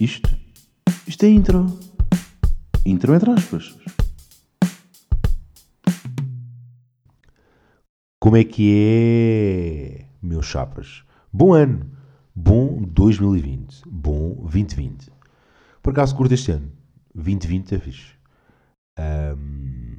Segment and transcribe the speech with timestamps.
[0.00, 0.30] Isto?
[1.08, 1.66] Isto é intro.
[2.86, 3.76] Intro entre aspas.
[8.20, 11.02] Como é que é, meus chapas?
[11.32, 11.90] Bom ano.
[12.32, 13.82] Bom 2020.
[13.88, 15.10] Bom 2020.
[15.82, 16.70] Por acaso curto este ano.
[17.16, 18.14] 2020 é fixe.
[18.96, 19.98] Ahm,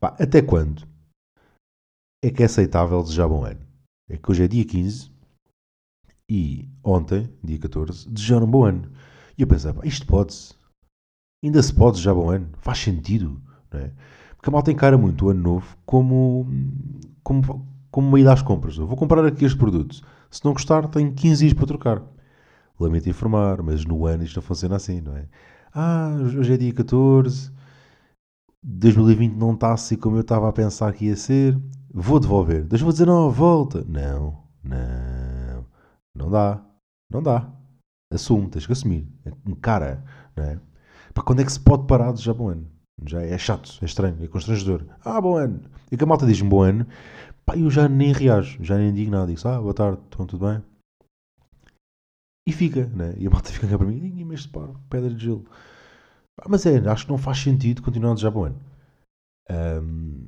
[0.00, 0.88] pá, até quando
[2.24, 3.60] é que é aceitável desejar bom ano?
[4.08, 5.17] É que hoje é dia 15
[6.28, 8.90] e ontem, dia 14, desejaram um bom ano.
[9.36, 10.54] E eu pensava, isto pode-se.
[11.42, 12.50] Ainda se pode desejar bom ano.
[12.58, 13.40] Faz sentido.
[13.72, 13.92] Não é?
[14.36, 16.46] Porque a malta encara muito o ano novo como,
[17.22, 18.76] como, como uma ida às compras.
[18.76, 20.00] Eu vou comprar aqui este produto.
[20.30, 22.02] Se não gostar, tenho 15 dias para trocar.
[22.78, 25.26] Lamento informar, mas no ano isto não funciona assim, não é?
[25.74, 27.50] Ah, hoje é dia 14,
[28.62, 31.58] 2020 não está assim como eu estava a pensar que ia ser.
[31.92, 32.64] Vou devolver.
[32.64, 33.84] 2019, volta.
[33.88, 34.78] Não, não,
[36.18, 36.60] não dá.
[37.10, 37.50] Não dá.
[38.12, 39.06] Assume, tens que assumir.
[39.46, 40.04] Encara,
[40.36, 40.60] não é?
[41.14, 42.66] Para quando é que se pode parar de já bom ano?
[43.06, 44.84] Já é chato, é estranho, é constrangedor.
[45.04, 45.60] Ah, bom ano.
[45.90, 46.86] E que a malta diz-me bom ano,
[47.46, 49.32] pá, eu já nem reajo, já nem digo nada.
[49.32, 50.62] Digo ah, boa tarde, estão tudo bem?
[52.46, 53.14] E fica, né?
[53.18, 55.44] E a malta fica cá para mim, ninguém mexe paro, pedra de gelo.
[56.36, 58.60] Pá, mas é, acho que não faz sentido continuar a desejar bom ano.
[59.48, 60.26] Ahm,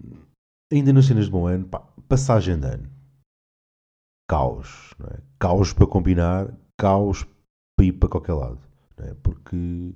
[0.72, 2.99] ainda nas cenas de bom ano, pá, passagem de ano.
[4.30, 5.18] Caos, é?
[5.40, 7.26] Caos para combinar, caos
[7.76, 8.60] para ir para qualquer lado.
[8.98, 9.12] É?
[9.24, 9.92] Porque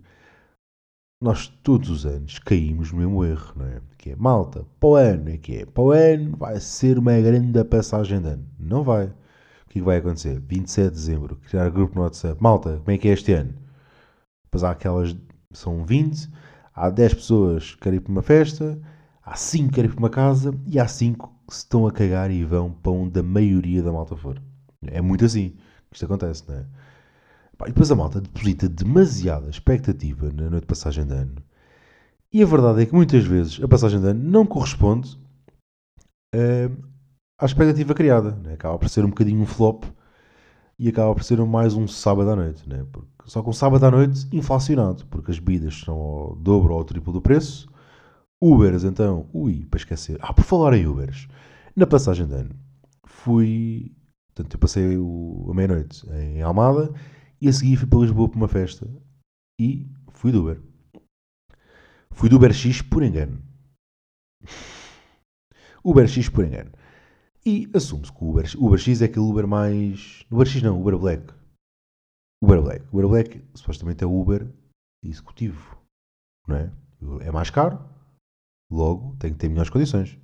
[1.22, 3.80] nós todos os anos caímos no mesmo erro, não é?
[3.96, 7.16] Que é, malta, para o ano, é que é, para o ano vai ser uma
[7.20, 8.44] grande passagem de ano.
[8.58, 9.06] Não vai.
[9.06, 10.40] O que é que vai acontecer?
[10.40, 12.42] 27 de dezembro, criar grupo no WhatsApp.
[12.42, 13.54] Malta, como é que é este ano?
[14.46, 15.16] Depois há aquelas,
[15.52, 16.28] são 20,
[16.74, 18.80] há 10 pessoas que querem ir para uma festa,
[19.24, 22.30] há 5 que querem para uma casa e há 5 que se estão a cagar
[22.30, 24.40] e vão para onde a maioria da malta for.
[24.86, 25.50] É muito assim
[25.90, 26.66] que isto acontece, não é?
[27.62, 31.36] E depois a malta deposita demasiada expectativa na noite de passagem de ano.
[32.32, 35.16] E a verdade é que muitas vezes a passagem de ano não corresponde
[36.34, 36.68] eh,
[37.38, 38.32] à expectativa criada.
[38.32, 38.54] Né?
[38.54, 39.84] Acaba por ser um bocadinho um flop
[40.78, 42.68] e acaba por ser mais um sábado à noite.
[42.68, 42.84] Né?
[42.92, 46.84] Porque, só um sábado à noite inflacionado, porque as bebidas são ao dobro ou ao
[46.84, 47.72] triplo do preço.
[48.44, 50.18] Ubers, então, ui, para esquecer.
[50.20, 51.26] Ah, por falar em Ubers,
[51.74, 52.64] na passagem de ano
[53.24, 53.94] fui.
[54.34, 56.92] Portanto, eu passei o, a meia-noite em Almada
[57.40, 58.90] e a seguir fui para Lisboa para uma festa
[59.60, 60.60] e fui do Uber.
[62.10, 63.40] Fui do Uber X por engano.
[65.84, 66.72] Uber X por engano.
[67.46, 70.24] E assume-se que o Uber, Uber X é aquele Uber mais.
[70.30, 71.32] Uber X não, Uber Black.
[72.42, 72.84] Uber Black.
[72.92, 74.50] Uber Black supostamente é o Uber
[75.02, 75.78] executivo.
[76.46, 76.72] Não é?
[77.20, 77.78] É mais caro,
[78.70, 80.18] logo tem que ter melhores condições.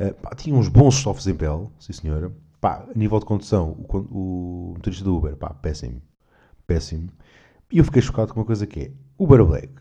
[0.00, 2.32] Uh, pá, tinha uns bons softs em pele, sim senhora.
[2.60, 6.02] Pá, a nível de condução, o, o motorista do Uber, pá, péssimo.
[6.66, 7.10] Péssimo.
[7.70, 9.72] E eu fiquei chocado com uma coisa que é, Uber Black,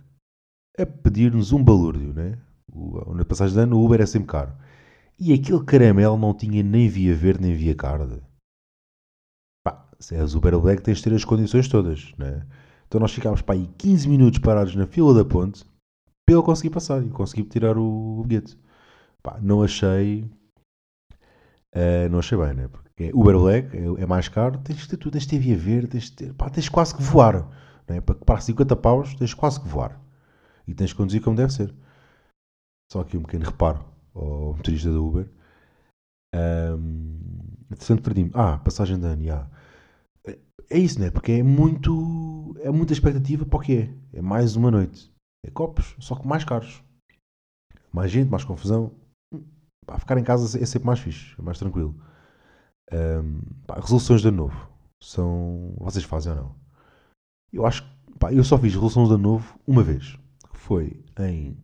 [0.77, 2.37] a pedir-nos um balúrdio, né?
[2.71, 4.53] O, na passagem de ano o Uber é sempre caro.
[5.19, 8.21] E aquele caramelo não tinha nem via verde nem via card.
[9.63, 12.45] Pá, se és Uber Black tens de ter as condições todas, né?
[12.87, 15.65] Então nós ficámos, pá, aí 15 minutos parados na fila da ponte
[16.27, 18.59] para ele conseguir passar e conseguir tirar o, o bilhete.
[19.23, 20.29] Pá, não achei
[21.75, 22.67] Uh, não achei bem, né?
[22.67, 25.55] Porque Uber Black é, é, mais caro, tens de ter tudo, tens de ter via
[25.55, 27.47] verde, tens ter, pá, tens quase que voar.
[27.87, 28.01] Né?
[28.01, 30.01] Para, para 50 paus, tens quase que voar.
[30.67, 31.73] E tens de conduzir como deve ser.
[32.91, 35.29] Só aqui um pequeno reparo ao motorista da Uber.
[36.35, 37.19] Um,
[37.69, 38.31] interessante perdi-me.
[38.33, 39.49] Ah, passagem de ano, yeah.
[40.69, 41.11] É isso, né?
[41.11, 42.55] Porque é muito.
[42.61, 44.17] É muita expectativa para o que é.
[44.17, 45.13] É mais uma noite.
[45.47, 46.83] É copos, só que mais caros.
[47.91, 48.91] Mais gente, mais confusão.
[49.85, 51.95] Pá, ficar em casa é sempre mais fixe, é mais tranquilo.
[52.91, 54.69] Um, pá, resoluções de ano novo
[55.01, 55.73] são.
[55.77, 56.55] Vocês fazem ou não?
[57.53, 58.35] Eu acho que.
[58.35, 60.19] eu só fiz resoluções de ano novo uma vez.
[60.51, 61.57] Foi em.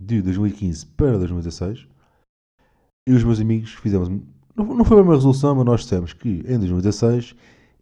[0.00, 1.86] de 2015 para 2016.
[3.06, 4.08] E os meus amigos fizemos.
[4.56, 7.36] Não, não foi uma resolução, mas nós dissemos que em 2016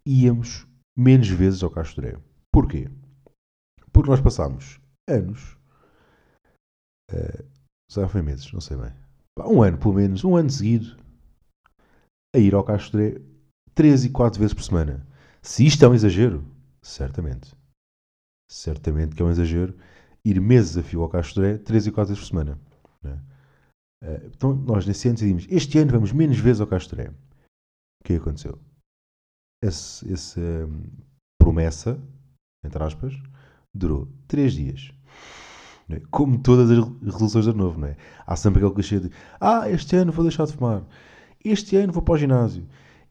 [0.05, 0.67] íamos
[0.97, 2.21] menos vezes ao Castro
[2.53, 2.91] Porquê?
[3.93, 5.57] Porque nós passámos anos.
[7.11, 7.45] Uh,
[7.91, 8.93] já foi meses, não sei bem
[9.47, 10.97] um ano pelo menos, um ano seguido,
[12.35, 13.01] a ir ao Castro
[13.75, 15.07] 3 e 4 vezes por semana.
[15.43, 16.45] Se isto é um exagero,
[16.83, 17.55] certamente.
[18.51, 19.77] Certamente que é um exagero
[20.25, 22.61] ir meses a fio ao Castro 3 e 4 vezes por semana.
[23.03, 23.23] Né?
[24.27, 28.59] Então, nós nesse ano decidimos, este ano vamos menos vezes ao Castro O que aconteceu?
[29.63, 30.85] Essa um,
[31.41, 32.01] promessa,
[32.65, 33.15] entre aspas,
[33.75, 34.93] durou 3 dias.
[35.91, 36.01] É?
[36.11, 37.97] Como todas as resoluções de novo, não é?
[38.27, 39.11] Há sempre aquele clichê de
[39.41, 40.85] ah, este ano vou deixar de fumar,
[41.45, 42.67] este ano vou para o ginásio,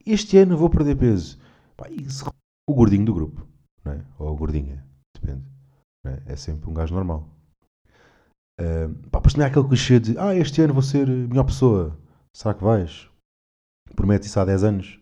[0.05, 1.39] este ano vou perder peso.
[1.75, 2.25] Pá, isso,
[2.69, 3.47] o gordinho do grupo.
[3.83, 4.05] não é?
[4.19, 5.43] ou gordinha, depende.
[6.05, 6.33] É?
[6.33, 7.27] é sempre um gajo normal.
[8.59, 11.97] Uh, pá, também há aquele clichê de ah, este ano vou ser melhor pessoa.
[12.35, 13.09] Será que vais?
[13.95, 14.99] Promete isso há 10 anos.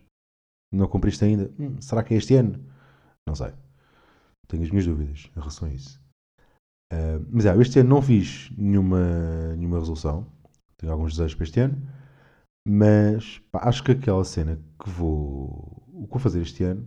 [0.72, 1.50] Não cumpriste ainda.
[1.58, 2.64] Hum, será que é este ano?
[3.26, 3.52] Não sei.
[4.48, 6.00] Tenho as minhas dúvidas em relação a isso.
[6.92, 10.26] Uh, mas é, este ano não fiz nenhuma, nenhuma resolução.
[10.76, 11.76] Tenho alguns desejos para este ano.
[12.68, 16.86] Mas pá, acho que aquela cena que vou, que vou fazer este ano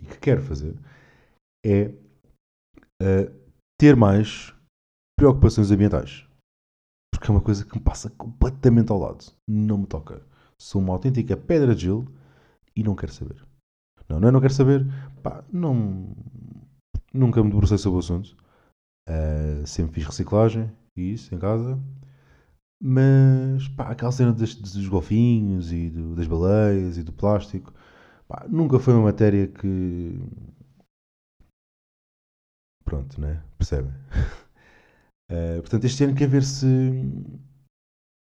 [0.00, 0.74] e que quero fazer
[1.64, 1.88] é
[3.02, 3.30] uh,
[3.78, 4.54] ter mais
[5.18, 6.26] preocupações ambientais.
[7.12, 9.24] Porque é uma coisa que me passa completamente ao lado.
[9.48, 10.22] Não me toca.
[10.60, 12.06] Sou uma autêntica pedra de gelo
[12.74, 13.44] e não quero saber.
[14.08, 14.86] Não, não é não quero saber.
[15.22, 16.16] Pá, não,
[17.12, 18.36] nunca me debrucei sobre o assunto.
[19.08, 21.80] Uh, sempre fiz reciclagem isso em casa.
[22.80, 27.72] Mas pá, aquela cena dos, dos golfinhos e do, das baleias e do plástico
[28.28, 30.20] pá, nunca foi uma matéria que.
[32.84, 33.42] Pronto, né?
[33.58, 33.92] Percebem?
[35.30, 36.66] Uh, portanto, este ano quer ver se,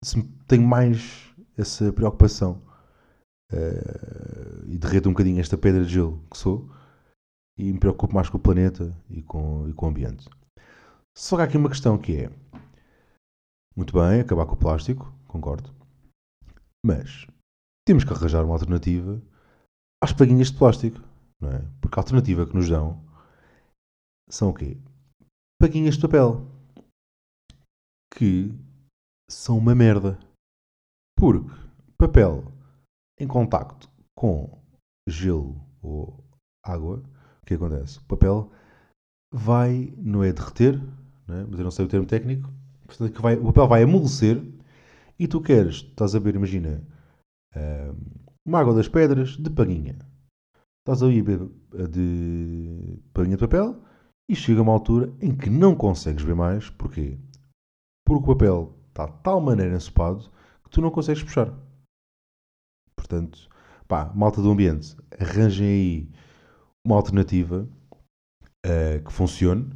[0.04, 2.62] se tenho mais essa preocupação
[3.52, 6.70] uh, e derreto um bocadinho esta pedra de gelo que sou
[7.58, 10.28] e me preocupo mais com o planeta e com, e com o ambiente.
[11.18, 12.30] Só que há aqui uma questão que é
[13.74, 15.74] muito bem, acabar com o plástico, concordo,
[16.84, 17.26] mas
[17.86, 19.22] temos que arranjar uma alternativa
[20.02, 21.00] às paguinhas de plástico,
[21.40, 21.62] não é?
[21.80, 23.02] Porque a alternativa que nos dão
[24.28, 24.76] são o quê?
[25.58, 26.46] Paguinhas de papel
[28.14, 28.54] que
[29.30, 30.18] são uma merda.
[31.18, 31.48] Porque
[31.98, 32.52] papel
[33.18, 34.62] em contacto com
[35.08, 36.22] gelo ou
[36.62, 37.02] água,
[37.42, 37.98] o que acontece?
[38.00, 38.52] O papel
[39.32, 40.78] vai, não é derreter,
[41.28, 41.44] é?
[41.48, 42.52] mas eu não sei o termo técnico,
[42.86, 44.42] portanto, que vai, o papel vai amolecer
[45.18, 46.82] e tu queres, estás a ver, imagina,
[48.46, 49.98] uma água das pedras de paguinha.
[50.80, 51.48] Estás a beber
[51.90, 53.82] de paguinha de papel
[54.28, 56.70] e chega uma altura em que não consegues ver mais.
[56.70, 57.18] Porquê?
[58.06, 60.30] porque o papel está de tal maneira ensopado
[60.64, 61.52] que tu não consegues puxar.
[62.94, 63.50] Portanto,
[63.88, 66.10] pá, malta do ambiente, arranjem aí
[66.86, 67.68] uma alternativa
[68.64, 69.68] uh, que funcione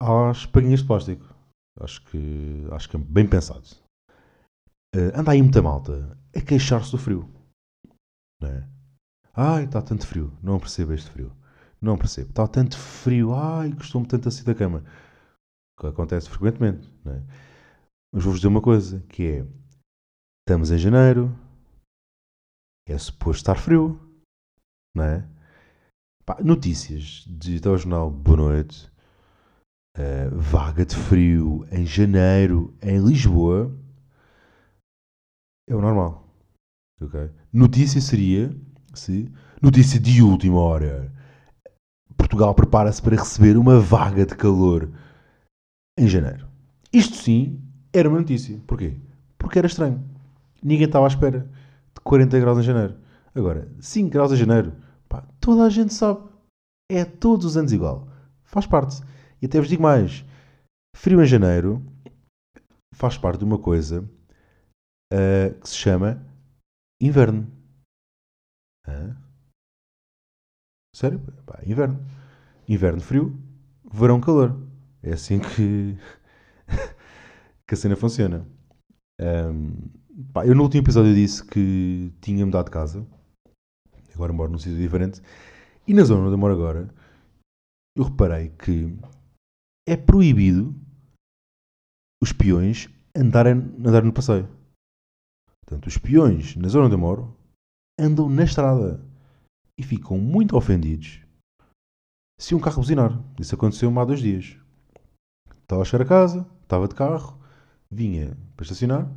[0.00, 1.34] às paguinhas de plástico.
[1.80, 3.64] Acho que, acho que é bem pensado.
[4.94, 7.28] Uh, anda aí muita malta a queixar-se do frio.
[8.40, 8.68] Não é?
[9.34, 10.36] Ai, está tanto frio.
[10.42, 11.32] Não percebo este frio.
[11.80, 12.30] Não percebo.
[12.30, 13.34] Está tanto frio.
[13.34, 14.82] Ai, costumo tanto assim da cama
[15.78, 16.90] que acontece frequentemente.
[17.06, 17.22] É?
[18.12, 19.46] Mas vou-vos dizer uma coisa, que é,
[20.40, 21.34] estamos em janeiro,
[22.88, 24.00] é suposto estar frio,
[24.96, 25.28] não é?
[26.24, 28.90] Pá, notícias de telejornal Boa Noite,
[29.96, 33.74] uh, vaga de frio em janeiro em Lisboa,
[35.68, 36.26] é o normal.
[37.00, 37.30] Okay?
[37.52, 38.50] Notícia seria,
[38.94, 39.30] se,
[39.62, 41.12] notícia de última hora,
[42.16, 44.90] Portugal prepara-se para receber uma vaga de calor
[45.96, 46.46] em janeiro.
[46.92, 47.62] Isto sim
[47.92, 48.58] era uma notícia.
[48.66, 48.96] Porquê?
[49.36, 50.02] Porque era estranho.
[50.62, 51.48] Ninguém estava à espera
[51.94, 52.96] de 40 graus em janeiro.
[53.34, 54.72] Agora, 5 graus em janeiro,
[55.08, 56.20] pá, toda a gente sabe.
[56.90, 58.08] É todos os anos igual.
[58.44, 59.00] Faz parte.
[59.40, 60.24] E até vos digo mais:
[60.96, 61.82] frio em janeiro
[62.94, 64.02] faz parte de uma coisa
[65.12, 66.24] uh, que se chama
[67.00, 67.46] inverno.
[68.86, 69.16] Hã?
[70.94, 71.20] Sério?
[71.46, 72.04] Pá, inverno.
[72.68, 73.38] Inverno frio,
[73.92, 74.60] verão calor.
[75.02, 75.96] É assim que,
[77.66, 78.44] que a cena funciona.
[79.20, 79.74] Um,
[80.32, 83.06] pá, eu no último episódio disse que tinha mudado de casa.
[84.12, 85.22] Agora moro num sítio diferente.
[85.86, 86.92] E na zona onde eu moro agora,
[87.96, 88.98] eu reparei que
[89.88, 90.74] é proibido
[92.22, 94.46] os peões andarem, andarem no passeio.
[95.64, 97.34] Portanto, os peões na zona onde eu moro
[97.98, 99.02] andam na estrada
[99.78, 101.20] e ficam muito ofendidos
[102.38, 103.18] se um carro buzinar.
[103.40, 104.56] Isso aconteceu há dois dias.
[105.62, 107.40] Estava a chegar a casa, estava de carro,
[107.90, 109.10] vinha para estacionar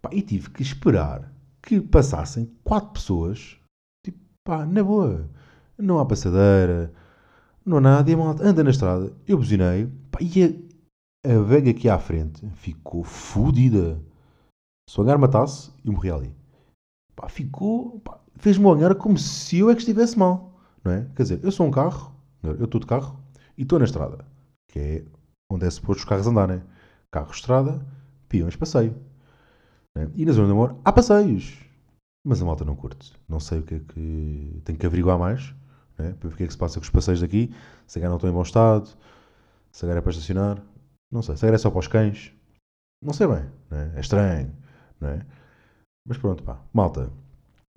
[0.00, 3.58] pá, e tive que esperar que passassem quatro pessoas.
[4.04, 5.28] Tipo, pá, na boa.
[5.76, 6.92] Não há passadeira,
[7.68, 8.10] não há nada.
[8.10, 9.12] E a malta anda na estrada.
[9.26, 10.44] Eu buzinei pá, e
[11.24, 14.00] a, a vega aqui à frente ficou fodida.
[14.88, 16.34] Se o hangar matasse, eu morri ali.
[17.14, 18.02] Pá, ficou.
[18.36, 20.58] Fez-me olhar como se eu é que estivesse mal.
[20.84, 21.06] Não é?
[21.16, 23.18] Quer dizer, eu sou um carro, eu estou de carro
[23.56, 24.24] e estou na estrada.
[24.68, 25.04] Que é
[25.50, 26.62] onde é suposto os carros andarem.
[27.10, 27.84] Carro estrada,
[28.28, 28.94] peões passeio.
[29.96, 30.10] Né?
[30.14, 31.58] E na zona de amor há passeios.
[32.24, 33.12] Mas a malta não curte.
[33.28, 34.60] Não sei o que é que.
[34.64, 35.54] Tenho que averiguar mais.
[35.98, 36.14] Né?
[36.18, 37.52] Para ver o que é que se passa com os passeios daqui.
[37.86, 38.88] Se a não estão em bom estado.
[39.72, 40.62] Se a é para estacionar.
[41.10, 41.36] Não sei.
[41.36, 42.32] Se a é só para os cães.
[43.02, 43.44] Não sei bem.
[43.70, 43.92] Né?
[43.96, 44.52] É estranho.
[45.00, 45.26] Né?
[46.06, 46.60] Mas pronto, pá.
[46.72, 47.10] Malta.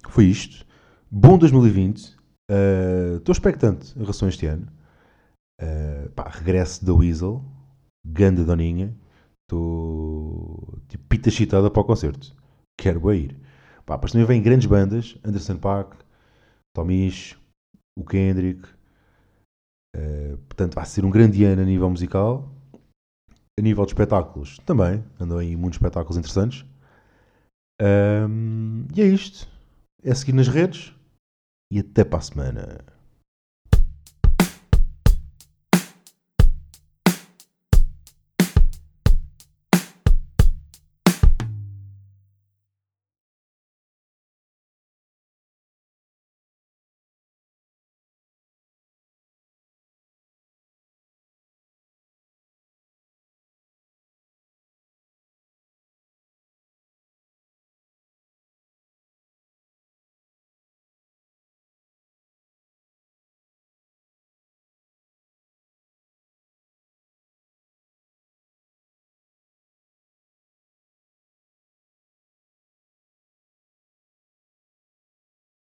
[0.10, 0.66] Foi isto.
[1.10, 2.16] Bom 2020.
[2.50, 4.68] Uh, Estou expectante em relação a este ano.
[5.62, 7.44] Uh, pá, regresso da Weasel,
[8.06, 8.96] ganda doninha.
[9.44, 12.36] Estou tipo pita chitada para o concerto.
[12.78, 13.38] Quero ir.
[13.86, 15.98] Pá, depois também vêm grandes bandas: Anderson Paak,
[16.74, 17.38] Tomish,
[17.98, 18.68] o Kendrick.
[19.96, 22.50] Uh, portanto, vai ser um grande ano a nível musical.
[23.60, 25.04] A nível de espetáculos também.
[25.20, 26.66] Andam aí muitos espetáculos interessantes.
[27.82, 29.48] Um, e é isto.
[30.04, 30.94] É seguir nas redes.
[31.72, 32.91] E até para a semana.